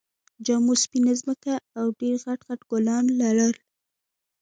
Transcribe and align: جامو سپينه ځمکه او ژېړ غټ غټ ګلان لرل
جامو 0.45 0.73
سپينه 0.83 1.13
ځمکه 1.21 1.53
او 1.79 1.85
ژېړ 1.97 2.17
غټ 2.25 2.41
غټ 2.47 2.61
ګلان 2.71 3.05
لرل 3.19 3.53